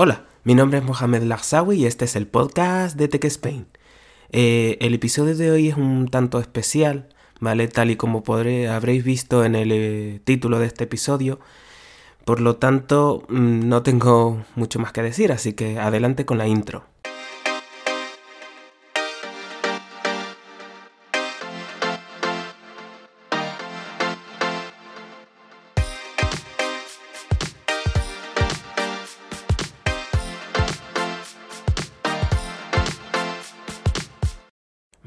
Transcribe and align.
Hola, 0.00 0.26
mi 0.44 0.54
nombre 0.54 0.78
es 0.78 0.84
Mohamed 0.84 1.24
Larzawi 1.24 1.78
y 1.78 1.86
este 1.86 2.04
es 2.04 2.14
el 2.14 2.28
podcast 2.28 2.96
de 2.96 3.08
Tech 3.08 3.24
Spain. 3.24 3.66
Eh, 4.30 4.78
el 4.80 4.94
episodio 4.94 5.36
de 5.36 5.50
hoy 5.50 5.70
es 5.70 5.76
un 5.76 6.06
tanto 6.06 6.38
especial, 6.38 7.08
¿vale? 7.40 7.66
Tal 7.66 7.90
y 7.90 7.96
como 7.96 8.22
habréis 8.70 9.02
visto 9.02 9.44
en 9.44 9.56
el 9.56 9.72
eh, 9.72 10.20
título 10.22 10.60
de 10.60 10.66
este 10.66 10.84
episodio. 10.84 11.40
Por 12.24 12.40
lo 12.40 12.54
tanto, 12.58 13.24
mm, 13.28 13.68
no 13.68 13.82
tengo 13.82 14.44
mucho 14.54 14.78
más 14.78 14.92
que 14.92 15.02
decir, 15.02 15.32
así 15.32 15.54
que 15.54 15.80
adelante 15.80 16.24
con 16.24 16.38
la 16.38 16.46
intro. 16.46 16.84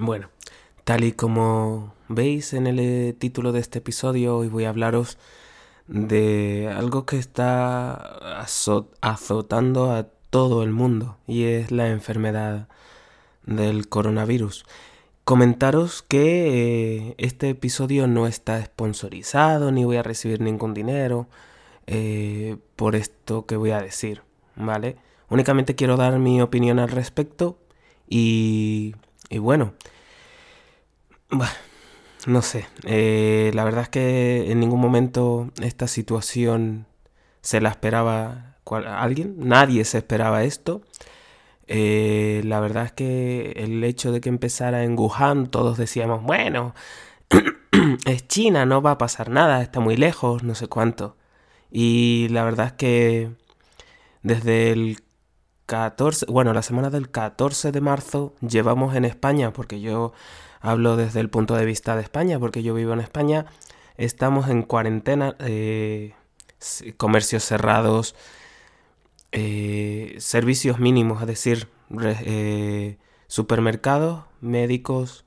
Bueno, 0.03 0.29
tal 0.83 1.03
y 1.03 1.11
como 1.11 1.93
veis 2.07 2.53
en 2.53 2.65
el 2.65 2.79
eh, 2.79 3.13
título 3.13 3.51
de 3.51 3.59
este 3.59 3.77
episodio, 3.77 4.35
hoy 4.35 4.47
voy 4.47 4.65
a 4.65 4.69
hablaros 4.69 5.19
de 5.85 6.73
algo 6.75 7.05
que 7.05 7.19
está 7.19 7.93
azotando 8.99 9.91
a 9.91 10.07
todo 10.31 10.63
el 10.63 10.71
mundo 10.71 11.19
y 11.27 11.43
es 11.43 11.69
la 11.69 11.89
enfermedad 11.89 12.67
del 13.45 13.89
coronavirus. 13.89 14.65
Comentaros 15.23 16.01
que 16.01 17.09
eh, 17.09 17.15
este 17.19 17.49
episodio 17.49 18.07
no 18.07 18.25
está 18.25 18.59
sponsorizado 18.65 19.71
ni 19.71 19.85
voy 19.85 19.97
a 19.97 20.03
recibir 20.03 20.41
ningún 20.41 20.73
dinero 20.73 21.27
eh, 21.85 22.57
por 22.75 22.95
esto 22.95 23.45
que 23.45 23.55
voy 23.55 23.69
a 23.69 23.79
decir, 23.81 24.23
¿vale? 24.55 24.97
Únicamente 25.29 25.75
quiero 25.75 25.95
dar 25.95 26.17
mi 26.17 26.41
opinión 26.41 26.79
al 26.79 26.89
respecto 26.89 27.59
y 28.09 28.95
y 29.31 29.39
bueno, 29.39 29.73
no 32.27 32.41
sé, 32.41 32.67
eh, 32.83 33.51
la 33.53 33.63
verdad 33.63 33.83
es 33.83 33.89
que 33.89 34.51
en 34.51 34.59
ningún 34.59 34.81
momento 34.81 35.49
esta 35.61 35.87
situación 35.87 36.85
se 37.41 37.61
la 37.61 37.69
esperaba 37.69 38.57
alguien, 38.65 39.35
nadie 39.37 39.85
se 39.85 39.99
esperaba 39.99 40.43
esto. 40.43 40.81
Eh, 41.67 42.41
la 42.43 42.59
verdad 42.59 42.85
es 42.85 42.91
que 42.91 43.53
el 43.55 43.83
hecho 43.85 44.11
de 44.11 44.19
que 44.19 44.27
empezara 44.27 44.83
en 44.83 44.99
Wuhan, 44.99 45.47
todos 45.47 45.77
decíamos, 45.77 46.21
bueno, 46.23 46.75
es 48.05 48.27
China, 48.27 48.65
no 48.65 48.81
va 48.81 48.91
a 48.91 48.97
pasar 48.97 49.29
nada, 49.29 49.61
está 49.61 49.79
muy 49.79 49.95
lejos, 49.95 50.43
no 50.43 50.55
sé 50.55 50.67
cuánto. 50.67 51.15
Y 51.71 52.27
la 52.31 52.43
verdad 52.43 52.67
es 52.67 52.73
que 52.73 53.31
desde 54.23 54.71
el 54.71 54.97
14, 55.71 56.25
bueno, 56.27 56.51
la 56.51 56.63
semana 56.63 56.89
del 56.89 57.09
14 57.09 57.71
de 57.71 57.79
marzo 57.79 58.35
llevamos 58.41 58.93
en 58.93 59.05
España, 59.05 59.53
porque 59.53 59.79
yo 59.79 60.11
hablo 60.59 60.97
desde 60.97 61.21
el 61.21 61.29
punto 61.29 61.55
de 61.55 61.63
vista 61.63 61.95
de 61.95 62.01
España, 62.01 62.37
porque 62.39 62.61
yo 62.61 62.73
vivo 62.73 62.91
en 62.91 62.99
España, 62.99 63.45
estamos 63.95 64.49
en 64.49 64.63
cuarentena, 64.63 65.37
eh, 65.39 66.13
comercios 66.97 67.45
cerrados, 67.45 68.15
eh, 69.31 70.17
servicios 70.19 70.77
mínimos, 70.77 71.21
es 71.21 71.27
decir, 71.27 71.69
eh, 72.01 72.97
supermercados, 73.27 74.25
médicos, 74.41 75.23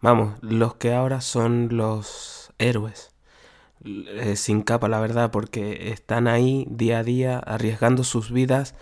vamos, 0.00 0.36
los 0.40 0.74
que 0.74 0.92
ahora 0.94 1.20
son 1.20 1.68
los 1.70 2.52
héroes. 2.58 3.12
sin 4.34 4.62
capa, 4.62 4.88
la 4.88 4.98
verdad, 4.98 5.30
porque 5.30 5.92
están 5.92 6.26
ahí 6.26 6.66
día 6.70 7.00
a 7.00 7.04
día 7.04 7.38
arriesgando 7.38 8.02
sus 8.02 8.32
vidas 8.32 8.74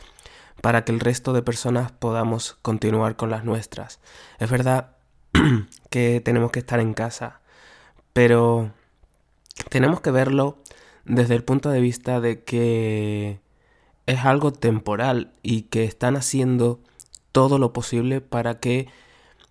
para 0.63 0.85
que 0.85 0.93
el 0.93 1.01
resto 1.01 1.35
de 1.35 1.43
personas 1.43 1.93
podamos 1.93 2.57
continuar 2.63 3.17
con 3.17 3.29
las 3.29 3.45
nuestras. 3.45 4.01
Es 4.39 4.49
verdad 4.49 4.97
que 5.91 6.23
tenemos 6.25 6.53
que 6.53 6.61
estar 6.61 6.81
en 6.81 6.95
casa, 6.95 7.41
pero 8.15 8.71
tenemos 9.69 10.01
que 10.01 10.13
verlo 10.13 10.57
desde 11.05 11.35
el 11.35 11.45
punto 11.45 11.69
de 11.71 11.81
vista 11.81 12.21
de 12.21 12.45
que 12.45 13.41
es 14.07 14.21
algo 14.25 14.53
temporal 14.53 15.33
y 15.43 15.63
que 15.63 15.85
están 15.85 16.17
haciendo 16.17 16.81
todo 17.33 17.59
lo 17.59 17.73
posible 17.73 18.21
para 18.21 18.61
que 18.61 18.89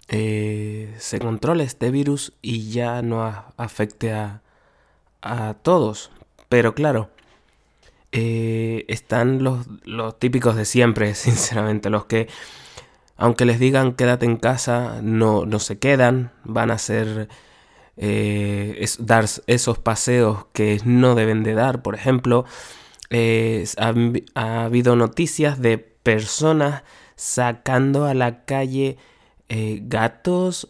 eh, 0.08 0.96
se 0.98 1.20
controle 1.20 1.66
este 1.66 1.92
virus 1.92 2.34
y 2.42 2.72
ya 2.72 3.02
no 3.02 3.24
afecte 3.58 4.14
a, 4.14 4.42
a 5.22 5.56
todos. 5.56 6.10
Pero 6.48 6.74
claro, 6.74 7.10
eh, 8.12 8.86
están 8.90 9.44
los, 9.44 9.68
los 9.84 10.20
típicos 10.20 10.56
de 10.56 10.66
siempre, 10.66 11.16
sinceramente, 11.16 11.90
los 11.90 12.06
que, 12.06 12.28
aunque 13.18 13.46
les 13.46 13.60
digan 13.60 13.94
quédate 13.94 14.26
en 14.26 14.38
casa, 14.38 15.00
no, 15.02 15.46
no 15.46 15.60
se 15.60 15.80
quedan, 15.80 16.32
van 16.44 16.72
a 16.72 16.76
hacer 16.76 17.30
eh, 17.98 18.86
dar 19.00 19.26
esos 19.48 19.80
paseos 19.80 20.46
que 20.54 20.82
no 20.84 21.16
deben 21.16 21.44
de 21.44 21.54
dar. 21.54 21.82
Por 21.82 21.96
ejemplo, 21.96 22.46
eh, 23.10 23.66
ha, 23.78 24.64
habido 24.66 24.96
noticias 24.96 25.62
de 25.62 25.78
personas 25.78 26.84
sacando 27.16 28.06
a 28.06 28.14
la 28.14 28.46
calle 28.46 28.98
gatos, 29.50 30.66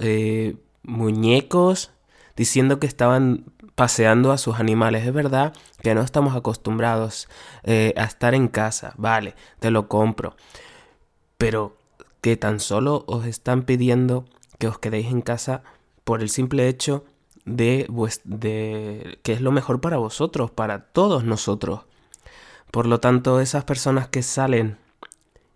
muñecos, 0.81 1.91
diciendo 2.35 2.79
que 2.79 2.87
estaban 2.87 3.45
paseando 3.75 4.31
a 4.31 4.37
sus 4.37 4.59
animales. 4.59 5.05
Es 5.05 5.13
verdad 5.13 5.53
que 5.81 5.95
no 5.95 6.01
estamos 6.01 6.35
acostumbrados 6.35 7.27
eh, 7.63 7.93
a 7.97 8.03
estar 8.03 8.33
en 8.33 8.47
casa, 8.47 8.93
vale, 8.97 9.35
te 9.59 9.71
lo 9.71 9.87
compro. 9.87 10.35
Pero 11.37 11.77
que 12.21 12.37
tan 12.37 12.59
solo 12.59 13.03
os 13.07 13.25
están 13.25 13.63
pidiendo 13.63 14.25
que 14.59 14.67
os 14.67 14.77
quedéis 14.77 15.07
en 15.07 15.21
casa 15.21 15.63
por 16.03 16.21
el 16.21 16.29
simple 16.29 16.67
hecho 16.67 17.03
de, 17.45 17.87
de 18.23 19.19
que 19.23 19.33
es 19.33 19.41
lo 19.41 19.51
mejor 19.51 19.81
para 19.81 19.97
vosotros, 19.97 20.51
para 20.51 20.85
todos 20.85 21.23
nosotros. 21.23 21.81
Por 22.69 22.85
lo 22.85 22.99
tanto, 22.99 23.41
esas 23.41 23.63
personas 23.65 24.07
que 24.07 24.23
salen 24.23 24.77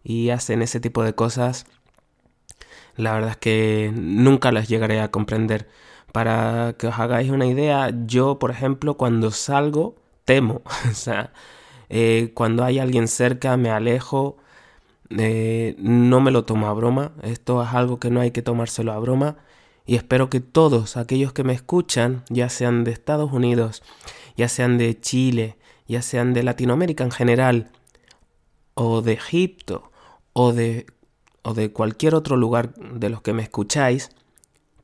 y 0.04 0.32
hacen 0.32 0.62
ese 0.62 0.80
tipo 0.80 1.04
de 1.04 1.14
cosas, 1.14 1.66
la 2.96 3.14
verdad 3.14 3.32
es 3.32 3.38
que 3.38 3.92
nunca 3.94 4.52
las 4.52 4.68
llegaré 4.68 5.02
a 5.02 5.12
comprender. 5.12 5.70
Para 6.16 6.76
que 6.78 6.88
os 6.88 6.98
hagáis 6.98 7.30
una 7.30 7.46
idea, 7.46 7.92
yo, 8.06 8.40
por 8.40 8.50
ejemplo, 8.50 8.96
cuando 8.96 9.32
salgo, 9.32 9.98
temo. 10.24 10.62
o 10.90 10.94
sea, 10.94 11.34
eh, 11.90 12.32
cuando 12.34 12.64
hay 12.64 12.80
alguien 12.80 13.10
cerca, 13.10 13.58
me 13.58 13.70
alejo. 13.70 14.38
Eh, 15.10 15.76
no 15.78 16.22
me 16.22 16.32
lo 16.32 16.46
tomo 16.46 16.68
a 16.68 16.74
broma. 16.74 17.12
Esto 17.22 17.62
es 17.62 17.68
algo 17.74 18.00
que 18.00 18.12
no 18.12 18.22
hay 18.22 18.32
que 18.32 18.42
tomárselo 18.42 18.94
a 18.94 19.00
broma. 19.00 19.36
Y 19.86 19.98
espero 19.98 20.30
que 20.30 20.40
todos 20.40 20.96
aquellos 20.96 21.34
que 21.34 21.44
me 21.44 21.52
escuchan, 21.52 22.24
ya 22.30 22.48
sean 22.48 22.86
de 22.86 22.92
Estados 22.92 23.34
Unidos, 23.34 23.84
ya 24.38 24.48
sean 24.48 24.78
de 24.78 24.98
Chile, 24.98 25.58
ya 25.86 26.02
sean 26.02 26.34
de 26.34 26.44
Latinoamérica 26.44 27.04
en 27.04 27.12
general, 27.12 27.72
o 28.74 29.02
de 29.02 29.12
Egipto, 29.12 29.92
o 30.32 30.54
de, 30.54 30.86
o 31.44 31.54
de 31.54 31.74
cualquier 31.74 32.16
otro 32.16 32.38
lugar 32.38 32.74
de 32.76 33.10
los 33.10 33.22
que 33.22 33.34
me 33.34 33.44
escucháis, 33.44 34.12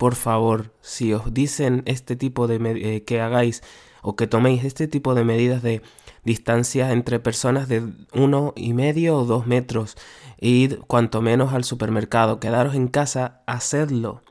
por 0.01 0.15
favor, 0.15 0.71
si 0.81 1.13
os 1.13 1.31
dicen 1.31 1.83
este 1.85 2.15
tipo 2.15 2.47
de 2.47 2.55
eh, 2.55 3.03
que 3.03 3.21
hagáis 3.21 3.61
o 4.01 4.15
que 4.15 4.25
toméis 4.25 4.63
este 4.63 4.87
tipo 4.87 5.13
de 5.13 5.23
medidas 5.23 5.61
de 5.61 5.83
distancia 6.23 6.91
entre 6.91 7.19
personas 7.19 7.67
de 7.67 7.87
uno 8.11 8.51
y 8.55 8.73
medio 8.73 9.15
o 9.15 9.25
dos 9.25 9.45
metros, 9.45 9.95
id 10.39 10.79
cuanto 10.87 11.21
menos 11.21 11.53
al 11.53 11.63
supermercado, 11.65 12.39
quedaros 12.39 12.73
en 12.73 12.87
casa, 12.87 13.43
hacedlo. 13.45 14.23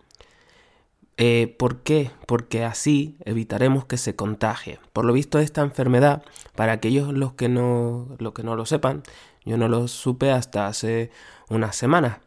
Eh, 1.16 1.54
¿Por 1.56 1.84
qué? 1.84 2.10
Porque 2.26 2.64
así 2.64 3.16
evitaremos 3.24 3.84
que 3.84 3.96
se 3.96 4.16
contagie. 4.16 4.80
Por 4.92 5.04
lo 5.04 5.12
visto 5.12 5.38
esta 5.38 5.60
enfermedad, 5.60 6.24
para 6.56 6.72
aquellos 6.72 7.12
los 7.14 7.34
que 7.34 7.48
no, 7.48 8.08
los 8.18 8.32
que 8.32 8.42
no 8.42 8.56
lo 8.56 8.66
sepan, 8.66 9.04
yo 9.44 9.56
no 9.56 9.68
lo 9.68 9.86
supe 9.86 10.32
hasta 10.32 10.66
hace 10.66 11.12
unas 11.48 11.76
semanas. 11.76 12.18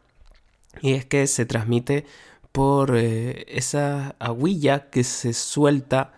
Y 0.80 0.94
es 0.94 1.04
que 1.04 1.26
se 1.26 1.44
transmite 1.44 2.06
por 2.54 2.96
eh, 2.96 3.46
esa 3.48 4.14
aguilla 4.20 4.88
que 4.88 5.02
se 5.02 5.32
suelta, 5.32 6.12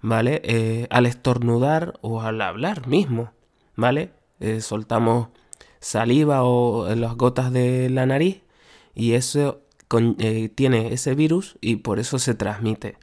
¿vale? 0.00 0.40
Eh, 0.42 0.86
al 0.88 1.04
estornudar 1.04 1.98
o 2.00 2.22
al 2.22 2.40
hablar 2.40 2.86
mismo, 2.86 3.34
¿vale? 3.76 4.12
Eh, 4.40 4.62
soltamos 4.62 5.28
saliva 5.80 6.42
o 6.42 6.94
las 6.94 7.16
gotas 7.16 7.52
de 7.52 7.90
la 7.90 8.06
nariz 8.06 8.40
y 8.94 9.12
eso 9.12 9.60
tiene 10.54 10.94
ese 10.94 11.14
virus 11.14 11.58
y 11.60 11.76
por 11.76 12.00
eso 12.00 12.18
se 12.18 12.34
transmite. 12.34 12.96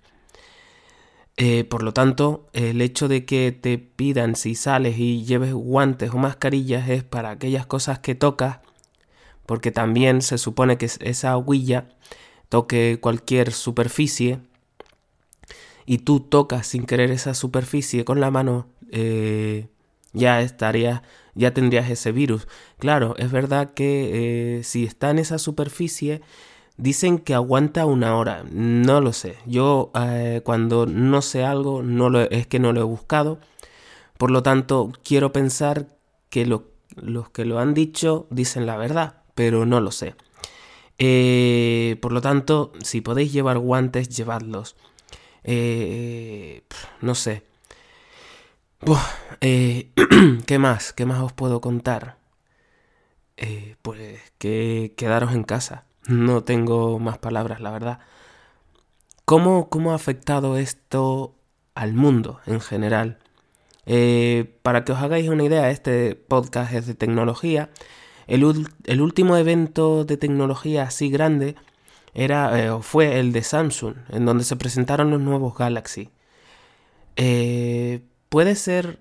por 1.69 1.83
lo 1.83 1.94
tanto, 1.94 2.50
el 2.54 2.81
hecho 2.81 3.07
de 3.07 3.25
que 3.25 3.51
te 3.51 3.78
pidan 3.78 4.36
si 4.36 4.56
sales 4.56 4.98
y 4.98 5.24
lleves 5.24 5.54
guantes 5.54 6.12
o 6.12 6.18
mascarillas 6.18 6.89
es 6.89 7.04
para 7.04 7.30
aquellas 7.30 7.68
cosas 7.68 8.00
que 8.00 8.16
tocas, 8.16 8.60
porque 9.45 9.72
también 9.72 10.22
se 10.22 10.38
supone 10.39 10.78
que 10.78 10.86
esa 10.86 11.31
aguilla 11.31 11.88
toque 12.51 13.00
cualquier 13.00 13.53
superficie 13.53 14.39
y 15.86 16.00
tú 16.00 16.19
tocas 16.19 16.68
sin 16.68 16.86
querer 16.86 17.09
esa 17.09 17.33
superficie 17.33 18.03
con 18.03 18.19
la 18.19 18.30
mano, 18.30 18.68
eh, 18.92 19.69
ya 20.12 20.42
estarías 20.42 21.01
ya 21.33 21.53
tendrías 21.53 21.89
ese 21.89 22.12
virus. 22.12 22.50
Claro, 22.77 23.15
es 23.18 23.31
verdad 23.31 23.74
que 23.74 24.57
eh, 24.59 24.63
si 24.65 24.83
está 24.83 25.12
en 25.12 25.19
esa 25.19 25.38
superficie, 25.39 26.21
dicen 26.75 27.19
que 27.19 27.33
aguanta 27.33 27.86
una 27.86 28.18
hora. 28.18 28.44
No 28.51 29.00
lo 29.00 29.13
sé. 29.13 29.38
Yo 29.45 29.89
eh, 29.95 30.42
cuando 30.44 30.86
no 30.86 31.21
sé 31.21 31.45
algo, 31.45 31.83
no 31.83 32.09
lo, 32.09 32.19
es 32.19 32.47
que 32.47 32.59
no 32.59 32.74
lo 32.74 32.81
he 32.81 32.83
buscado. 32.83 33.39
Por 34.18 34.30
lo 34.30 34.44
tanto, 34.44 34.92
quiero 35.06 35.31
pensar 35.31 35.88
que 36.30 36.45
los 36.45 37.30
que 37.30 37.45
lo 37.45 37.59
han 37.59 37.74
dicho 37.74 38.27
dicen 38.30 38.65
la 38.65 38.75
verdad, 38.75 39.21
pero 39.36 39.65
no 39.65 39.80
lo 39.80 39.92
sé. 39.92 40.15
Eh, 41.03 41.98
por 42.00 42.12
lo 42.12 42.21
tanto, 42.21 42.74
si 42.83 43.01
podéis 43.01 43.33
llevar 43.33 43.57
guantes, 43.57 44.09
llevadlos. 44.09 44.75
no 47.01 47.15
sé. 47.15 47.44
Eh, 49.42 49.92
¿Qué 50.45 50.59
más? 50.59 50.94
¿Qué 50.94 51.06
más 51.07 51.21
os 51.21 51.33
puedo 51.33 51.59
contar? 51.59 52.18
Eh, 53.38 53.75
pues 53.81 54.19
que 54.38 54.94
quedaros 54.98 55.33
en 55.33 55.44
casa. 55.44 55.86
No 56.07 56.44
tengo 56.44 57.00
más 57.00 57.18
palabras, 57.18 57.62
la 57.62 57.71
verdad. 57.71 58.00
¿Cómo, 59.25 59.69
cómo 59.69 59.92
ha 59.94 59.95
afectado 59.95 60.57
esto 60.57 61.36
al 61.75 61.94
mundo 61.94 62.42
en 62.45 62.62
general? 62.62 63.18
Eh, 63.86 64.59
para 64.62 64.83
que 64.86 64.92
os 64.92 65.00
hagáis 65.00 65.30
una 65.30 65.44
idea, 65.44 65.71
este 65.71 66.15
podcast 66.15 66.74
es 66.74 66.88
de 66.88 66.95
tecnología. 66.95 67.69
El, 68.27 68.68
el 68.85 69.01
último 69.01 69.38
evento 69.38 70.06
de 70.06 70.18
tecnología 70.18 70.83
así 70.83 71.09
grande 71.09 71.56
era, 72.13 72.79
fue 72.81 73.19
el 73.19 73.31
de 73.31 73.44
Samsung, 73.44 73.95
en 74.09 74.25
donde 74.25 74.44
se 74.44 74.56
presentaron 74.56 75.12
los 75.12 75.21
nuevos 75.21 75.57
Galaxy. 75.57 76.09
Eh, 77.15 78.01
Puede 78.31 78.56
ser 78.56 78.97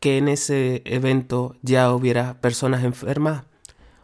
que 0.00 0.16
en 0.16 0.28
ese 0.28 0.80
evento 0.86 1.56
ya 1.60 1.92
hubiera 1.92 2.40
personas 2.40 2.84
enfermas 2.84 3.44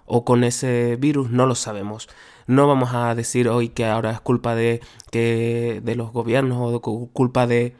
o 0.05 0.27
con 0.27 0.45
ese 0.45 0.97
virus, 0.97 1.31
no 1.31 1.47
lo 1.47 1.55
sabemos. 1.55 2.11
No 2.47 2.69
vamos 2.69 2.91
a 2.93 3.15
decir 3.15 3.49
hoy 3.49 3.71
que 3.71 3.87
ahora 3.87 4.11
es 4.11 4.21
culpa 4.21 4.55
de, 4.55 4.83
que, 5.11 5.81
de 5.83 5.97
los 5.97 6.13
gobiernos 6.13 6.59
o 6.61 6.83
culpa 7.15 7.47
de, 7.47 7.77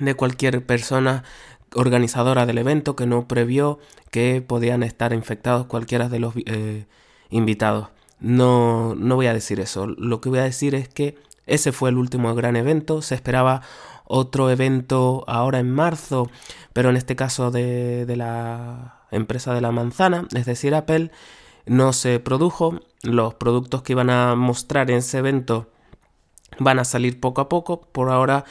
de 0.00 0.14
cualquier 0.14 0.64
persona 0.64 1.24
organizadora 1.76 2.46
del 2.46 2.58
evento 2.58 2.96
que 2.96 3.06
no 3.06 3.28
previó 3.28 3.78
que 4.10 4.42
podían 4.46 4.82
estar 4.82 5.12
infectados 5.12 5.66
cualquiera 5.66 6.08
de 6.08 6.18
los 6.18 6.34
eh, 6.46 6.86
invitados. 7.30 7.88
No, 8.18 8.94
no 8.94 9.14
voy 9.14 9.26
a 9.26 9.34
decir 9.34 9.60
eso. 9.60 9.86
Lo 9.86 10.20
que 10.20 10.30
voy 10.30 10.38
a 10.38 10.44
decir 10.44 10.74
es 10.74 10.88
que 10.88 11.16
ese 11.46 11.72
fue 11.72 11.90
el 11.90 11.98
último 11.98 12.34
gran 12.34 12.56
evento. 12.56 13.02
Se 13.02 13.14
esperaba 13.14 13.62
otro 14.04 14.50
evento 14.50 15.24
ahora 15.26 15.58
en 15.58 15.70
marzo, 15.70 16.30
pero 16.72 16.90
en 16.90 16.96
este 16.96 17.16
caso 17.16 17.50
de, 17.50 18.06
la 18.16 19.02
empresa 19.10 19.54
de 19.54 19.60
la 19.60 19.72
manzana, 19.72 20.26
es 20.34 20.46
decir, 20.46 20.74
Apple, 20.74 21.10
no 21.66 21.92
se 21.92 22.20
produjo. 22.20 22.80
Los 23.02 23.34
productos 23.34 23.82
que 23.82 23.92
iban 23.92 24.10
a 24.10 24.34
mostrar 24.34 24.90
en 24.90 24.98
ese 24.98 25.18
evento 25.18 25.70
van 26.58 26.78
a 26.78 26.84
salir 26.84 27.20
poco 27.20 27.40
a 27.40 27.48
poco. 27.48 27.82
Por 27.92 28.10
ahora 28.10 28.44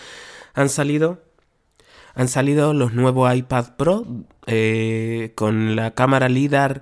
han 0.54 0.70
salido. 0.70 1.25
Han 2.16 2.30
salido 2.30 2.74
los 2.74 2.94
nuevos 2.94 3.34
iPad 3.36 3.76
Pro 3.76 4.06
eh, 4.48 5.34
con 5.36 5.76
la 5.76 5.92
cámara 5.92 6.30
LIDAR 6.30 6.82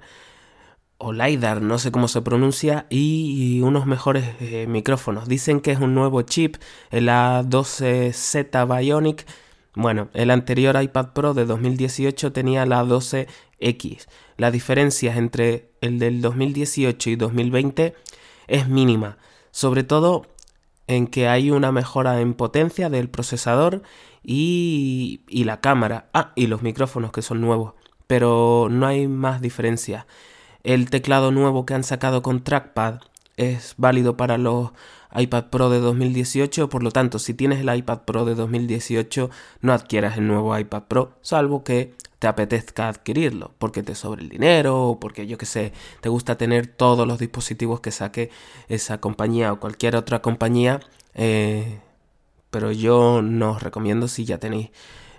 o 1.00 1.12
LiDAR, 1.12 1.62
no 1.62 1.80
sé 1.80 1.91
cómo 1.91 2.07
se 2.07 2.21
pronuncia, 2.21 2.85
y 2.89 3.59
unos 3.62 3.85
mejores 3.85 4.24
eh, 4.39 4.68
micrófonos. 4.68 5.27
Dicen 5.27 5.59
que 5.59 5.71
es 5.71 5.80
un 5.80 5.95
nuevo 5.95 6.21
chip, 6.21 6.57
el 6.91 7.09
A12Z 7.09 8.80
Bionic. 8.80 9.25
Bueno, 9.75 10.09
el 10.13 10.30
anterior 10.31 10.81
iPad 10.81 11.07
Pro 11.13 11.33
de 11.33 11.45
2018 11.45 12.31
tenía 12.31 12.65
la 12.65 12.83
12X. 12.83 14.07
La 14.38 14.51
diferencia 14.51 15.18
entre 15.18 15.71
el 15.81 16.00
del 16.00 16.21
2018 16.21 17.09
y 17.09 17.15
2020 17.15 17.95
es 18.47 18.69
mínima, 18.69 19.18
sobre 19.51 19.83
todo 19.83 20.27
en 20.95 21.07
que 21.07 21.28
hay 21.28 21.51
una 21.51 21.72
mejora 21.72 22.22
en 22.22 22.34
potencia 22.34 22.90
del 22.90 23.10
procesador 23.10 23.84
y, 24.24 25.22
y 25.28 25.44
la 25.44 25.62
cámara. 25.62 26.07
Ah, 26.13 26.31
y 26.36 26.48
los 26.48 26.62
micrófonos 26.62 27.12
que 27.12 27.22
son 27.22 27.42
nuevos, 27.42 27.74
pero 28.07 28.68
no 28.69 28.88
hay 28.88 29.07
más 29.07 29.42
diferencia. 29.42 30.07
El 30.63 30.90
teclado 30.90 31.31
nuevo 31.31 31.66
que 31.66 31.74
han 31.74 31.84
sacado 31.84 32.22
con 32.22 32.44
trackpad 32.44 33.01
es 33.36 33.75
válido 33.78 34.16
para 34.16 34.38
los 34.38 34.72
iPad 35.16 35.45
Pro 35.45 35.69
de 35.69 35.80
2018, 35.80 36.69
por 36.69 36.84
lo 36.84 36.92
tanto, 36.92 37.19
si 37.19 37.34
tienes 37.34 37.60
el 37.60 37.75
iPad 37.75 38.00
Pro 38.00 38.25
de 38.25 38.36
2018, 38.36 39.30
no 39.62 39.74
adquieras 39.74 40.18
el 40.18 40.28
nuevo 40.28 40.57
iPad 40.57 40.84
Pro, 40.84 41.13
salvo 41.22 41.63
que 41.63 41.94
te 42.23 42.27
apetezca 42.29 42.87
adquirirlo, 42.87 43.51
porque 43.57 43.83
te 43.83 43.95
sobre 43.95 44.21
el 44.21 44.29
dinero 44.29 44.81
o 44.87 44.97
porque 44.97 45.27
yo 45.27 45.37
que 45.37 45.45
sé, 45.45 45.73
te 45.99 46.07
gusta 46.07 46.37
tener 46.37 46.67
todos 46.67 47.05
los 47.05 47.19
dispositivos 47.19 47.81
que 47.81 47.91
saque 47.91 48.29
esa 48.69 49.01
compañía 49.01 49.51
o 49.51 49.59
cualquier 49.59 49.97
otra 49.97 50.21
compañía, 50.21 50.79
eh, 51.15 51.81
pero 52.49 52.71
yo 52.71 53.21
no 53.21 53.51
os 53.51 53.61
recomiendo 53.61 54.07
si 54.07 54.23
ya 54.23 54.37
tenéis 54.37 54.69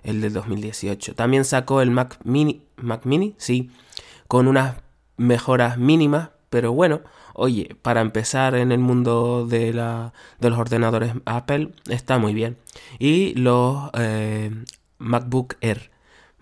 el 0.03 0.23
del 0.23 0.33
2018. 0.33 1.15
También 1.15 1.45
sacó 1.45 1.83
el 1.83 1.91
Mac 1.91 2.17
Mini, 2.25 2.63
Mac 2.77 3.05
Mini, 3.05 3.35
sí, 3.37 3.71
con 4.27 4.49
unas 4.49 4.77
mejoras 5.19 5.77
mínimas, 5.77 6.31
pero 6.49 6.73
bueno, 6.73 7.03
oye, 7.35 7.77
para 7.83 8.01
empezar 8.01 8.55
en 8.55 8.73
el 8.73 8.79
mundo 8.79 9.47
de, 9.47 9.75
la, 9.75 10.15
de 10.41 10.49
los 10.49 10.59
ordenadores 10.59 11.13
Apple 11.27 11.73
está 11.87 12.17
muy 12.17 12.33
bien. 12.33 12.57
Y 12.99 13.35
los 13.35 13.91
eh, 13.93 14.51
MacBook 14.97 15.57
Air, 15.61 15.91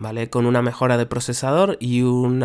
¿vale? 0.02 0.28
Con 0.28 0.46
una 0.46 0.62
mejora 0.62 0.98
de 0.98 1.06
procesador 1.06 1.78
y 1.80 2.02
un 2.02 2.42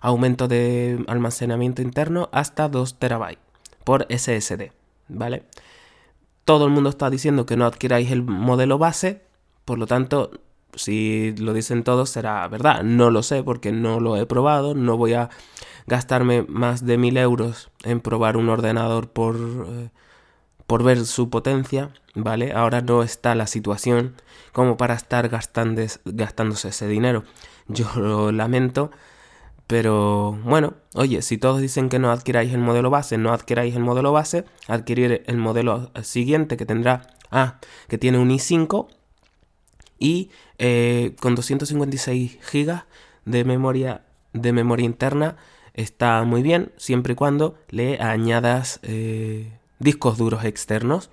aumento 0.00 0.46
de 0.46 1.02
almacenamiento 1.08 1.82
interno 1.82 2.28
hasta 2.32 2.68
2 2.68 2.98
terabytes 2.98 3.42
por 3.82 4.06
SSD, 4.10 4.72
¿vale? 5.08 5.44
Todo 6.44 6.66
el 6.66 6.70
mundo 6.70 6.90
está 6.90 7.10
diciendo 7.10 7.46
que 7.46 7.56
no 7.56 7.64
adquiráis 7.64 8.10
el 8.12 8.22
modelo 8.22 8.78
base, 8.78 9.22
por 9.64 9.78
lo 9.78 9.86
tanto 9.86 10.30
si 10.74 11.34
lo 11.38 11.54
dicen 11.54 11.82
todos 11.82 12.10
será 12.10 12.46
verdad. 12.48 12.82
No 12.82 13.10
lo 13.10 13.22
sé 13.22 13.42
porque 13.42 13.72
no 13.72 13.98
lo 13.98 14.16
he 14.16 14.26
probado. 14.26 14.74
No 14.74 14.98
voy 14.98 15.14
a 15.14 15.30
gastarme 15.86 16.42
más 16.42 16.84
de 16.84 16.98
mil 16.98 17.16
euros 17.16 17.70
en 17.84 18.00
probar 18.00 18.36
un 18.36 18.50
ordenador 18.50 19.08
por, 19.08 19.36
eh, 19.36 19.88
por 20.66 20.82
ver 20.82 21.04
su 21.06 21.30
potencia. 21.30 21.90
¿Vale? 22.14 22.52
Ahora 22.52 22.80
no 22.80 23.02
está 23.02 23.34
la 23.34 23.46
situación 23.46 24.14
como 24.52 24.78
para 24.78 24.94
estar 24.94 25.28
gastándose 25.28 26.68
ese 26.68 26.88
dinero. 26.88 27.24
Yo 27.68 27.86
lo 27.96 28.32
lamento. 28.32 28.90
Pero 29.66 30.38
bueno, 30.44 30.74
oye, 30.94 31.22
si 31.22 31.38
todos 31.38 31.60
dicen 31.60 31.88
que 31.88 31.98
no 31.98 32.10
adquiráis 32.10 32.54
el 32.54 32.60
modelo 32.60 32.88
base, 32.88 33.18
no 33.18 33.32
adquiráis 33.32 33.74
el 33.74 33.82
modelo 33.82 34.12
base, 34.12 34.44
adquirir 34.68 35.24
el 35.26 35.36
modelo 35.38 35.90
siguiente 36.02 36.56
que 36.56 36.64
tendrá, 36.66 37.02
ah, 37.32 37.58
que 37.88 37.98
tiene 37.98 38.18
un 38.18 38.30
i5 38.30 38.86
y 39.98 40.30
eh, 40.58 41.16
con 41.20 41.34
256 41.34 42.38
GB 42.52 42.84
de 43.24 43.44
memoria, 43.44 44.02
de 44.32 44.52
memoria 44.52 44.86
interna 44.86 45.36
está 45.74 46.22
muy 46.22 46.42
bien, 46.42 46.72
siempre 46.76 47.14
y 47.14 47.16
cuando 47.16 47.56
le 47.68 48.00
añadas 48.00 48.78
eh, 48.84 49.52
discos 49.78 50.18
duros 50.18 50.44
externos. 50.44 51.10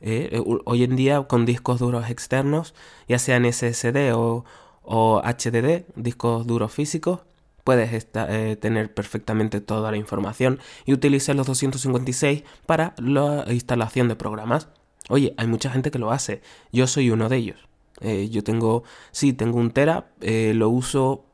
Eh, 0.00 0.40
hoy 0.64 0.84
en 0.84 0.96
día 0.96 1.22
con 1.22 1.44
discos 1.44 1.80
duros 1.80 2.08
externos, 2.08 2.74
ya 3.08 3.18
sean 3.18 3.44
SSD 3.44 4.12
o, 4.14 4.44
o 4.82 5.22
HDD, 5.22 5.84
discos 5.96 6.46
duros 6.46 6.72
físicos, 6.72 7.20
puedes 7.64 8.06
tener 8.10 8.94
perfectamente 8.94 9.60
toda 9.60 9.90
la 9.90 9.98
información 9.98 10.58
y 10.86 10.94
utilizar 10.94 11.36
los 11.36 11.46
256 11.48 12.44
para 12.64 12.94
la 12.96 13.44
instalación 13.52 14.08
de 14.08 14.16
programas. 14.16 14.68
Oye, 15.10 15.34
hay 15.36 15.46
mucha 15.46 15.70
gente 15.70 15.90
que 15.90 15.98
lo 15.98 16.10
hace, 16.10 16.40
yo 16.72 16.86
soy 16.86 17.10
uno 17.10 17.28
de 17.28 17.36
ellos. 17.36 17.68
Eh, 18.00 18.28
yo 18.30 18.44
tengo, 18.44 18.84
sí, 19.10 19.32
tengo 19.32 19.58
un 19.58 19.70
Tera, 19.70 20.10
eh, 20.20 20.52
lo 20.54 20.68
uso 20.68 21.24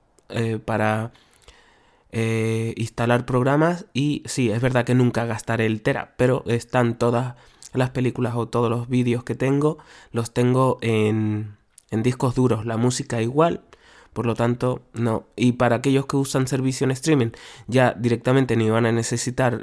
eh, 2.14 2.75
instalar 2.76 3.26
programas 3.26 3.87
y 3.92 4.23
sí, 4.26 4.50
es 4.50 4.62
verdad 4.62 4.85
que 4.85 4.94
nunca 4.94 5.25
gastaré 5.26 5.66
el 5.66 5.83
Tera, 5.83 6.14
pero 6.16 6.44
están 6.47 6.97
todas 6.97 7.35
las 7.73 7.90
películas 7.90 8.35
o 8.37 8.49
todos 8.49 8.71
los 8.71 8.88
vídeos 8.88 9.25
que 9.25 9.35
tengo, 9.35 9.78
los 10.12 10.33
tengo 10.33 10.78
en, 10.80 11.56
en 11.90 12.02
discos 12.02 12.35
duros, 12.35 12.64
la 12.64 12.76
música 12.76 13.21
igual, 13.21 13.62
por 14.12 14.26
lo 14.26 14.35
tanto, 14.35 14.83
no. 14.92 15.26
Y 15.35 15.52
para 15.52 15.76
aquellos 15.76 16.06
que 16.06 16.16
usan 16.16 16.47
servicio 16.47 16.85
en 16.85 16.92
streaming, 16.92 17.30
ya 17.66 17.92
directamente 17.94 18.56
ni 18.56 18.71
van 18.71 18.87
a 18.87 18.92
necesitar 18.92 19.61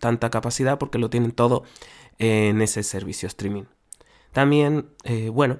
tanta 0.00 0.30
capacidad 0.30 0.78
porque 0.78 0.98
lo 0.98 1.10
tienen 1.10 1.32
todo 1.32 1.64
en 2.18 2.62
ese 2.62 2.82
servicio 2.82 3.26
streaming. 3.26 3.64
También, 4.32 4.86
bueno, 5.32 5.58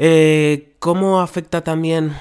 eh, 0.00 0.76
¿Cómo 0.78 1.20
afecta 1.20 1.64
también 1.64 2.12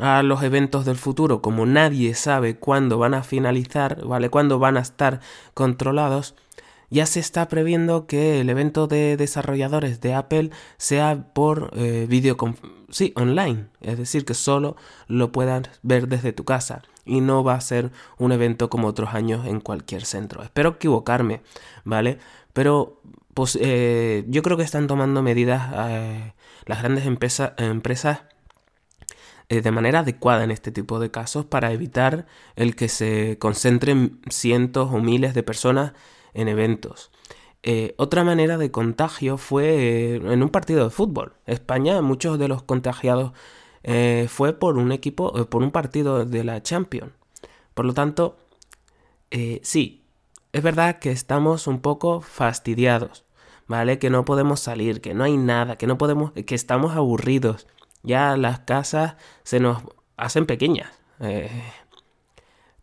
a 0.00 0.22
los 0.22 0.42
eventos 0.42 0.84
del 0.84 0.96
futuro? 0.96 1.42
Como 1.42 1.66
nadie 1.66 2.14
sabe 2.14 2.56
cuándo 2.56 2.98
van 2.98 3.14
a 3.14 3.22
finalizar, 3.22 4.04
¿vale? 4.04 4.30
Cuándo 4.30 4.58
van 4.58 4.76
a 4.76 4.80
estar 4.80 5.20
controlados. 5.54 6.34
ya 6.88 7.06
se 7.06 7.18
está 7.20 7.48
previendo 7.48 8.06
que 8.06 8.40
el 8.40 8.48
evento 8.48 8.86
de 8.86 9.16
desarrolladores 9.16 10.00
de 10.00 10.14
Apple 10.14 10.50
sea 10.76 11.32
por 11.34 11.70
eh, 11.74 12.06
video 12.08 12.36
sí, 12.90 13.12
online, 13.16 13.66
es 13.80 13.98
decir, 13.98 14.24
que 14.24 14.34
solo 14.34 14.76
lo 15.08 15.32
puedas 15.32 15.68
ver 15.82 16.08
desde 16.08 16.32
tu 16.32 16.44
casa 16.44 16.82
y 17.04 17.20
no 17.20 17.42
va 17.42 17.54
a 17.54 17.60
ser 17.60 17.90
un 18.18 18.32
evento 18.32 18.70
como 18.70 18.88
otros 18.88 19.14
años 19.14 19.46
en 19.46 19.60
cualquier 19.60 20.04
centro. 20.04 20.42
Espero 20.42 20.70
equivocarme, 20.70 21.40
¿vale? 21.84 22.18
Pero 22.52 23.00
pues, 23.34 23.58
eh, 23.60 24.24
yo 24.28 24.42
creo 24.42 24.56
que 24.56 24.62
están 24.62 24.86
tomando 24.86 25.22
medidas 25.22 25.72
eh, 25.90 26.32
las 26.66 26.82
grandes 26.82 27.06
empresas 27.06 28.22
eh, 29.48 29.60
de 29.60 29.70
manera 29.70 30.00
adecuada 30.00 30.42
en 30.42 30.50
este 30.50 30.72
tipo 30.72 30.98
de 30.98 31.12
casos 31.12 31.44
para 31.44 31.72
evitar 31.72 32.26
el 32.56 32.74
que 32.74 32.88
se 32.88 33.38
concentren 33.38 34.20
cientos 34.28 34.92
o 34.92 34.98
miles 34.98 35.34
de 35.34 35.44
personas 35.44 35.92
en 36.34 36.48
eventos. 36.48 37.12
Eh, 37.62 37.94
otra 37.96 38.24
manera 38.24 38.58
de 38.58 38.72
contagio 38.72 39.38
fue 39.38 39.66
eh, 39.66 40.16
en 40.16 40.42
un 40.42 40.48
partido 40.48 40.82
de 40.84 40.90
fútbol. 40.90 41.34
España, 41.46 42.02
muchos 42.02 42.38
de 42.38 42.48
los 42.48 42.62
contagiados 42.62 43.32
fue 44.28 44.52
por 44.52 44.78
un 44.78 44.90
equipo, 44.90 45.32
por 45.46 45.62
un 45.62 45.70
partido 45.70 46.24
de 46.24 46.42
la 46.42 46.60
Champions. 46.60 47.12
Por 47.72 47.84
lo 47.84 47.94
tanto, 47.94 48.36
sí, 49.62 50.02
es 50.52 50.62
verdad 50.62 50.98
que 50.98 51.12
estamos 51.12 51.68
un 51.68 51.80
poco 51.80 52.20
fastidiados, 52.20 53.24
¿vale? 53.68 54.00
Que 54.00 54.10
no 54.10 54.24
podemos 54.24 54.58
salir, 54.58 55.00
que 55.00 55.14
no 55.14 55.22
hay 55.22 55.36
nada, 55.36 55.76
que 55.76 55.86
no 55.86 55.98
podemos, 55.98 56.32
que 56.32 56.56
estamos 56.56 56.96
aburridos. 56.96 57.68
Ya 58.06 58.36
las 58.36 58.60
casas 58.60 59.16
se 59.42 59.60
nos 59.60 59.82
hacen 60.16 60.46
pequeñas. 60.46 60.90
Eh, 61.20 61.50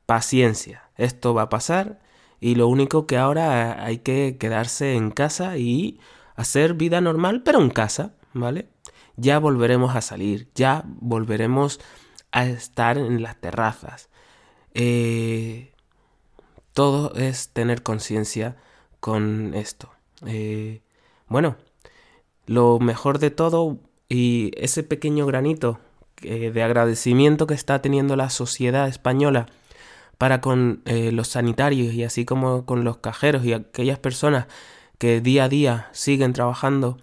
paciencia, 0.06 0.90
esto 0.98 1.34
va 1.34 1.44
a 1.44 1.50
pasar 1.50 2.00
y 2.40 2.56
lo 2.56 2.68
único 2.68 3.08
que 3.08 3.18
ahora 3.18 3.84
hay 3.84 4.00
que 4.00 4.38
quedarse 4.38 4.96
en 4.96 5.12
casa 5.12 5.58
y 5.58 6.00
hacer 6.36 6.74
vida 6.74 7.00
normal, 7.00 7.42
pero 7.44 7.62
en 7.62 7.70
casa, 7.70 8.16
¿vale? 8.34 8.68
Ya 9.16 9.40
volveremos 9.40 9.96
a 9.96 10.02
salir, 10.02 10.50
ya 10.54 10.84
volveremos 10.86 11.80
a 12.32 12.46
estar 12.46 12.98
en 12.98 13.22
las 13.24 13.38
terrazas. 13.40 14.10
Eh, 14.74 15.72
todo 16.74 17.14
es 17.16 17.50
tener 17.50 17.82
conciencia 17.82 18.58
con 19.00 19.54
esto. 19.54 19.92
Eh, 20.26 20.82
bueno, 21.28 21.56
lo 22.46 22.80
mejor 22.80 23.20
de 23.20 23.30
todo 23.32 23.80
y 24.14 24.52
ese 24.58 24.84
pequeño 24.84 25.26
granito 25.26 25.80
eh, 26.22 26.52
de 26.52 26.64
agradecimiento 26.64 27.48
que 27.48 27.56
está 27.56 27.82
teniendo 27.82 28.16
la 28.16 28.30
sociedad 28.30 28.88
española 28.88 29.48
para 30.18 30.40
con 30.40 30.84
eh, 30.86 31.12
los 31.12 31.30
sanitarios 31.30 31.94
y 31.94 32.04
así 32.04 32.24
como 32.24 32.66
con 32.66 32.84
los 32.84 32.98
cajeros 32.98 33.44
y 33.44 33.54
aquellas 33.54 33.98
personas 33.98 34.46
que 35.00 35.20
día 35.20 35.46
a 35.46 35.50
día 35.50 35.90
siguen 35.92 36.34
trabajando, 36.34 36.98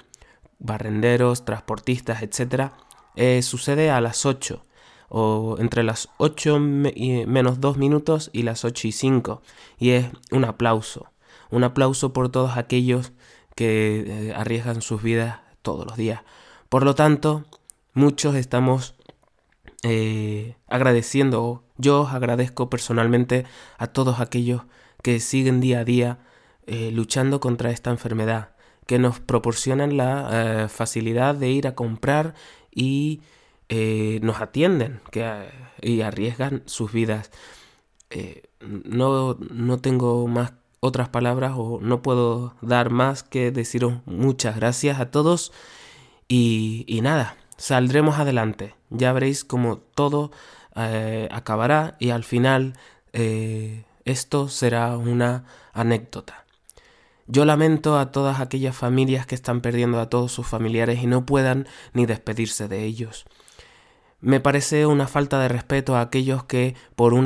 barrenderos, 0.59 1.45
transportistas, 1.45 2.23
etc., 2.23 2.71
eh, 3.17 3.43
sucede 3.43 3.91
a 3.91 4.01
las 4.01 4.25
8 4.25 4.65
o 5.09 5.57
entre 5.59 5.83
las 5.83 6.09
8 6.19 6.61
menos 6.61 7.61
2 7.61 7.77
minutos 7.77 8.31
y 8.33 8.45
las 8.45 8.65
8 8.65 8.87
y 8.87 8.93
5 8.93 9.43
y 9.79 9.91
es 9.91 10.07
un 10.31 10.45
aplauso, 10.45 11.11
un 11.51 11.65
aplauso 11.65 12.13
por 12.13 12.31
todos 12.31 12.57
aquellos 12.57 13.13
que 13.57 14.33
arriesgan 14.37 14.81
sus 14.81 15.03
vidas 15.03 15.41
todos 15.63 15.85
los 15.85 15.97
días 15.97 16.21
por 16.71 16.85
lo 16.85 16.95
tanto, 16.95 17.45
muchos 17.95 18.37
estamos 18.37 18.95
eh, 19.83 20.55
agradeciendo, 20.69 21.65
yo 21.79 22.07
agradezco 22.07 22.71
personalmente 22.71 23.45
a 23.77 23.89
todos 23.89 24.21
aquellos 24.21 24.63
que 25.03 25.19
siguen 25.19 25.61
día 25.61 25.81
a 25.81 25.85
día 25.85 26.19
eh, 26.67 26.93
luchando 26.93 27.41
contra 27.41 27.73
esta 27.73 27.91
enfermedad, 27.91 28.53
que 28.87 29.01
nos 29.01 29.19
proporcionan 29.19 29.97
la 29.97 30.29
eh, 30.31 30.69
facilidad 30.69 31.35
de 31.35 31.51
ir 31.51 31.67
a 31.67 31.75
comprar 31.75 32.35
y 32.73 33.21
nos 34.23 34.41
atienden 34.41 35.01
que, 35.13 35.49
y 35.81 36.01
arriesgan 36.01 36.65
sus 36.67 36.93
vidas. 36.93 37.31
no, 38.61 39.35
no 39.35 39.79
tengo 39.79 40.27
más 40.27 40.53
otras 40.81 41.09
palabras 41.09 41.53
o 41.57 41.79
no 41.81 42.03
puedo 42.03 42.55
dar 42.63 42.91
más 42.91 43.23
que 43.23 43.53
deciros 43.53 44.01
muchas 44.07 44.57
gracias 44.57 44.99
a 44.99 45.11
todos 45.11 45.53
y, 46.33 47.01
nada, 47.03 47.37
saldremos 47.57 48.21
adelante. 48.21 48.77
Ya 48.89 49.13
veréis 49.13 49.45
cómo 49.45 49.79
todo 49.79 50.31
eh, 50.77 51.29
acabará 51.33 51.97
y 51.99 52.11
al 52.11 52.23
final 52.23 52.75
eh, 53.13 53.85
esto 54.05 54.49
será 54.49 54.97
una 54.97 55.45
anécdota. 55.73 56.45
Yo 57.27 57.45
lamento 57.45 57.99
a 57.99 58.13
todas 58.13 58.39
aquellas 58.39 58.77
familias 58.77 59.27
que 59.27 59.35
están 59.35 59.61
perdiendo 59.61 59.99
a 59.99 60.09
todos 60.09 60.31
sus 60.31 60.47
familiares 60.47 61.03
y 61.03 61.09
no 61.09 61.27
puedan 61.27 61.67
ni 61.95 62.07
despedirse 62.07 62.69
de 62.69 62.85
ellos. 62.85 63.25
Me 64.21 64.39
parece 64.39 64.87
una 64.87 65.09
falta 65.09 65.41
de 65.41 65.49
respeto 65.49 65.97
a 65.97 66.03
aquellos 66.03 66.45
que 66.45 66.77
por 66.95 67.13
un 67.13 67.25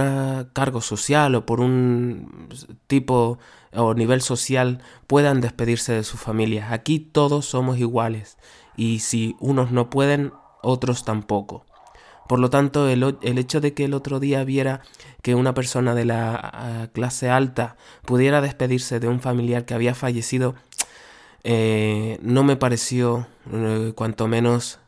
cargo 0.54 0.80
social 0.80 1.34
o 1.34 1.44
por 1.44 1.60
un 1.60 2.48
tipo 2.86 3.38
o 3.72 3.94
nivel 3.94 4.22
social 4.22 4.80
puedan 5.06 5.42
despedirse 5.42 5.92
de 5.92 6.04
sus 6.04 6.20
familias. 6.20 6.72
Aquí 6.72 7.00
todos 7.00 7.44
somos 7.44 7.78
iguales 7.78 8.38
y 8.76 9.00
si 9.00 9.36
unos 9.40 9.70
no 9.70 9.90
pueden, 9.90 10.32
otros 10.62 11.04
tampoco. 11.04 11.64
Por 12.28 12.38
lo 12.38 12.48
tanto, 12.48 12.88
el, 12.88 13.02
hecho 13.38 13.60
de 13.60 13.74
que 13.74 13.84
el 13.84 13.92
otro 13.92 14.18
día 14.18 14.44
viera 14.44 14.80
que 15.22 15.34
una 15.34 15.52
persona 15.52 15.94
de 15.94 16.06
la 16.06 16.88
clase 16.94 17.28
alta 17.28 17.76
pudiera 18.06 18.40
despedirse 18.40 18.98
de 18.98 19.08
un 19.08 19.20
familiar 19.20 19.66
que 19.66 19.74
había 19.74 19.94
fallecido, 19.94 20.54
eh, 21.44 22.18
no 22.22 22.42
me 22.42 22.56
pareció 22.56 23.26
eh, 23.52 23.92
cuanto 23.94 24.26
menos 24.26 24.80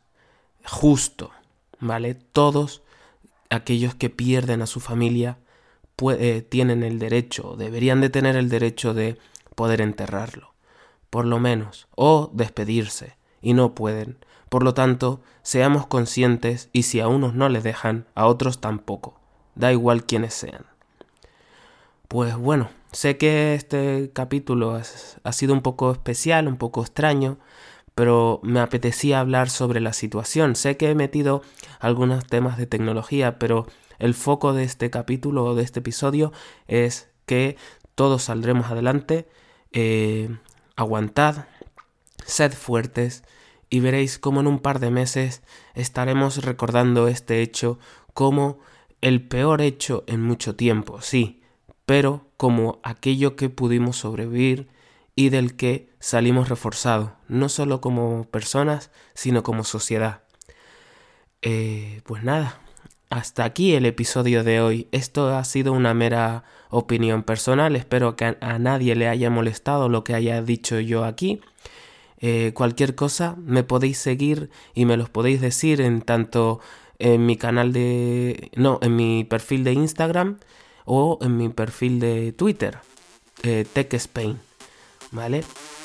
justo, 0.64 1.30
¿vale? 1.78 2.14
Todos 2.14 2.82
aquellos 3.50 3.94
que 3.94 4.08
pierden 4.08 4.62
a 4.62 4.66
su 4.66 4.80
familia 4.80 5.38
eh, 6.18 6.46
tienen 6.48 6.82
el 6.82 6.98
derecho, 6.98 7.56
deberían 7.56 8.00
de 8.00 8.08
tener 8.08 8.36
el 8.36 8.48
derecho 8.48 8.94
de 8.94 9.18
poder 9.54 9.82
enterrarlo, 9.82 10.54
por 11.10 11.26
lo 11.26 11.38
menos, 11.38 11.86
o 11.94 12.30
despedirse 12.32 13.16
y 13.46 13.54
no 13.54 13.76
pueden. 13.76 14.18
Por 14.48 14.64
lo 14.64 14.74
tanto, 14.74 15.20
seamos 15.42 15.86
conscientes 15.86 16.68
y 16.72 16.82
si 16.82 16.98
a 16.98 17.06
unos 17.06 17.34
no 17.34 17.48
les 17.48 17.62
dejan, 17.62 18.04
a 18.16 18.26
otros 18.26 18.60
tampoco. 18.60 19.20
Da 19.54 19.70
igual 19.70 20.02
quienes 20.02 20.34
sean. 20.34 20.66
Pues 22.08 22.34
bueno, 22.34 22.70
sé 22.90 23.18
que 23.18 23.54
este 23.54 24.10
capítulo 24.12 24.80
ha 25.22 25.32
sido 25.32 25.54
un 25.54 25.62
poco 25.62 25.92
especial, 25.92 26.48
un 26.48 26.56
poco 26.56 26.82
extraño, 26.82 27.38
pero 27.94 28.40
me 28.42 28.58
apetecía 28.58 29.20
hablar 29.20 29.48
sobre 29.48 29.78
la 29.78 29.92
situación. 29.92 30.56
Sé 30.56 30.76
que 30.76 30.90
he 30.90 30.96
metido 30.96 31.42
algunos 31.78 32.26
temas 32.26 32.58
de 32.58 32.66
tecnología, 32.66 33.38
pero 33.38 33.68
el 34.00 34.14
foco 34.14 34.54
de 34.54 34.64
este 34.64 34.90
capítulo 34.90 35.44
o 35.44 35.54
de 35.54 35.62
este 35.62 35.78
episodio 35.78 36.32
es 36.66 37.10
que 37.26 37.56
todos 37.94 38.24
saldremos 38.24 38.72
adelante. 38.72 39.28
Eh, 39.70 40.36
aguantad, 40.74 41.46
sed 42.26 42.52
fuertes 42.52 43.22
y 43.70 43.80
veréis 43.80 44.18
cómo 44.18 44.40
en 44.40 44.46
un 44.46 44.58
par 44.58 44.78
de 44.80 44.90
meses 44.90 45.42
estaremos 45.74 46.44
recordando 46.44 47.08
este 47.08 47.40
hecho 47.40 47.78
como 48.12 48.58
el 49.00 49.26
peor 49.26 49.62
hecho 49.62 50.04
en 50.06 50.22
mucho 50.22 50.56
tiempo, 50.56 51.00
sí, 51.00 51.42
pero 51.84 52.26
como 52.36 52.80
aquello 52.82 53.36
que 53.36 53.48
pudimos 53.48 53.96
sobrevivir 53.98 54.68
y 55.14 55.30
del 55.30 55.56
que 55.56 55.90
salimos 56.00 56.48
reforzados, 56.48 57.10
no 57.28 57.48
solo 57.48 57.80
como 57.80 58.24
personas, 58.24 58.90
sino 59.14 59.42
como 59.42 59.64
sociedad. 59.64 60.22
Eh, 61.42 62.02
pues 62.04 62.22
nada, 62.22 62.60
hasta 63.08 63.44
aquí 63.44 63.74
el 63.74 63.86
episodio 63.86 64.44
de 64.44 64.60
hoy. 64.60 64.88
Esto 64.92 65.34
ha 65.34 65.44
sido 65.44 65.72
una 65.72 65.94
mera 65.94 66.44
opinión 66.70 67.22
personal, 67.22 67.76
espero 67.76 68.16
que 68.16 68.36
a 68.40 68.58
nadie 68.58 68.94
le 68.96 69.08
haya 69.08 69.30
molestado 69.30 69.88
lo 69.88 70.04
que 70.04 70.14
haya 70.14 70.42
dicho 70.42 70.80
yo 70.80 71.04
aquí. 71.04 71.40
Eh, 72.18 72.52
cualquier 72.54 72.94
cosa 72.94 73.36
me 73.38 73.62
podéis 73.62 73.98
seguir 73.98 74.50
y 74.74 74.84
me 74.84 74.96
los 74.96 75.10
podéis 75.10 75.40
decir 75.40 75.80
en 75.80 76.00
tanto 76.02 76.60
en 76.98 77.26
mi 77.26 77.36
canal 77.36 77.72
de... 77.72 78.50
no, 78.56 78.78
en 78.82 78.96
mi 78.96 79.24
perfil 79.24 79.64
de 79.64 79.72
Instagram 79.72 80.38
o 80.84 81.18
en 81.20 81.36
mi 81.36 81.48
perfil 81.48 82.00
de 82.00 82.32
Twitter, 82.32 82.78
eh, 83.42 83.66
TechSpain. 83.70 84.38
¿Vale? 85.12 85.44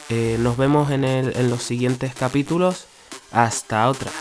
Eh, 0.10 0.38
nos 0.40 0.58
vemos 0.58 0.92
en, 0.92 1.04
el, 1.04 1.36
en 1.36 1.50
los 1.50 1.64
siguientes 1.64 2.14
capítulos. 2.16 2.88
Hasta 3.32 3.90
otra. 3.90 4.12